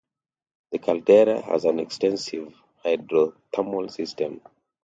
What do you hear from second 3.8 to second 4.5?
system.